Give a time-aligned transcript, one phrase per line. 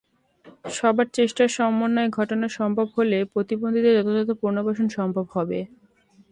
[0.71, 5.59] সবার চেষ্টার সমন্বয় ঘটানো সম্ভব হলে প্রতিবন্ধীদের যথাযথ পুনর্বাসন সম্ভব হবে।